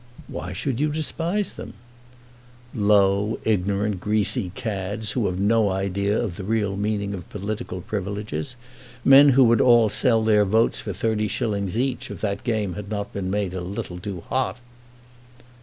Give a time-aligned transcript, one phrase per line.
[0.27, 1.75] "Why should you despise them?"
[2.73, 8.55] "Low, ignorant, greasy cads, who have no idea of the real meaning of political privileges;
[9.05, 12.89] men who would all sell their votes for thirty shillings each, if that game had
[12.89, 14.57] not been made a little too hot!"